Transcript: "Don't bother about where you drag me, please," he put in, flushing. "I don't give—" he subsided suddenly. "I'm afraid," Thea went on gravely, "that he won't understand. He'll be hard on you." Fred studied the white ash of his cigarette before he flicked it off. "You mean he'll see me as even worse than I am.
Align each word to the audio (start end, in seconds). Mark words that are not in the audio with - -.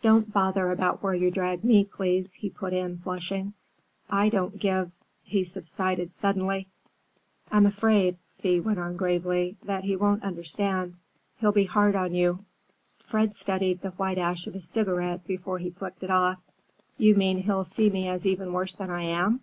"Don't 0.00 0.32
bother 0.32 0.70
about 0.72 1.02
where 1.02 1.12
you 1.12 1.30
drag 1.30 1.62
me, 1.62 1.84
please," 1.84 2.32
he 2.32 2.48
put 2.48 2.72
in, 2.72 2.96
flushing. 2.96 3.52
"I 4.08 4.30
don't 4.30 4.58
give—" 4.58 4.92
he 5.24 5.44
subsided 5.44 6.10
suddenly. 6.10 6.68
"I'm 7.52 7.66
afraid," 7.66 8.16
Thea 8.38 8.62
went 8.62 8.78
on 8.78 8.96
gravely, 8.96 9.58
"that 9.64 9.84
he 9.84 9.94
won't 9.94 10.22
understand. 10.22 10.96
He'll 11.40 11.52
be 11.52 11.64
hard 11.66 11.96
on 11.96 12.14
you." 12.14 12.46
Fred 12.96 13.34
studied 13.34 13.82
the 13.82 13.90
white 13.90 14.16
ash 14.16 14.46
of 14.46 14.54
his 14.54 14.66
cigarette 14.66 15.26
before 15.26 15.58
he 15.58 15.68
flicked 15.68 16.02
it 16.02 16.10
off. 16.10 16.38
"You 16.96 17.14
mean 17.14 17.42
he'll 17.42 17.64
see 17.64 17.90
me 17.90 18.08
as 18.08 18.24
even 18.24 18.54
worse 18.54 18.72
than 18.72 18.88
I 18.90 19.02
am. 19.02 19.40